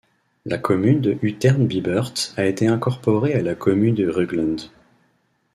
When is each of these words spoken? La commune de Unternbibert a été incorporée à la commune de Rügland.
La 0.47 0.57
commune 0.57 0.99
de 0.99 1.15
Unternbibert 1.23 2.11
a 2.35 2.47
été 2.47 2.65
incorporée 2.67 3.35
à 3.35 3.43
la 3.43 3.53
commune 3.53 3.93
de 3.93 4.07
Rügland. 4.09 4.55